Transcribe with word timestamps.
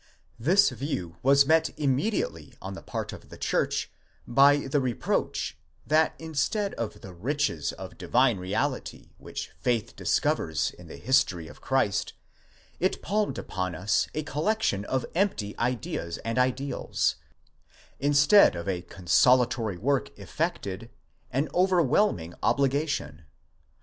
® 0.01 0.03
This 0.39 0.71
view 0.71 1.17
was 1.21 1.45
met 1.45 1.69
immediately 1.77 2.55
on 2.59 2.73
the 2.73 2.81
part 2.81 3.13
of 3.13 3.29
the 3.29 3.37
church 3.37 3.91
by 4.25 4.57
the 4.57 4.79
reproach, 4.81 5.59
that 5.85 6.15
instead 6.17 6.73
of 6.73 7.01
the 7.01 7.13
riches 7.13 7.71
of 7.73 7.99
divine 7.99 8.39
reality 8.39 9.11
which 9.19 9.51
faith 9.59 9.95
discovers 9.95 10.71
in 10.71 10.87
the 10.87 10.97
history 10.97 11.47
of 11.47 11.61
Christ, 11.61 12.13
it 12.79 13.03
palmed 13.03 13.37
upon 13.37 13.75
us 13.75 14.07
a 14.15 14.23
collection 14.23 14.85
of 14.85 15.05
empty 15.13 15.55
ideas 15.59 16.17
and 16.25 16.39
ideals; 16.39 17.17
instead 17.99 18.55
of 18.55 18.67
a 18.67 18.81
consolatory 18.81 19.77
work 19.77 20.17
effected, 20.17 20.89
an 21.29 21.47
overwhelming 21.53 22.33
obligation. 22.41 23.25